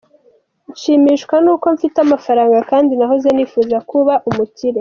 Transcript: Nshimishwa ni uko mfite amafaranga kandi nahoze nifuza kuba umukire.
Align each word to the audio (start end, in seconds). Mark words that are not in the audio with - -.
Nshimishwa 0.71 1.35
ni 1.43 1.49
uko 1.55 1.65
mfite 1.75 1.97
amafaranga 2.05 2.57
kandi 2.69 2.91
nahoze 2.95 3.27
nifuza 3.31 3.77
kuba 3.89 4.13
umukire. 4.29 4.79